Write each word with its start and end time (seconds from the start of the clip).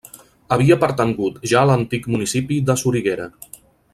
Havia 0.55 0.77
pertangut 0.83 1.37
ja 1.51 1.59
a 1.61 1.69
l'antic 1.71 2.09
municipi 2.15 2.59
de 2.71 2.81
Soriguera. 2.85 3.31